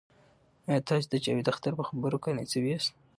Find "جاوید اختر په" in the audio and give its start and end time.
1.23-1.83